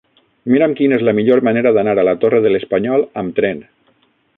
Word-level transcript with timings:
Mira'm 0.53 0.73
quina 0.79 0.97
és 1.01 1.05
la 1.09 1.13
millor 1.19 1.43
manera 1.49 1.75
d'anar 1.77 1.95
a 2.01 2.09
la 2.11 2.17
Torre 2.25 2.43
de 2.47 2.57
l'Espanyol 2.57 3.09
amb 3.23 3.41
tren. 3.43 3.67